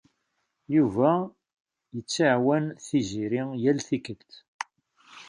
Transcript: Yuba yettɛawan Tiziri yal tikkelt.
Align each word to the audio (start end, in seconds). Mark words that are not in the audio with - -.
Yuba 0.75 1.11
yettɛawan 1.95 2.65
Tiziri 2.85 3.41
yal 3.63 3.77
tikkelt. 3.87 4.31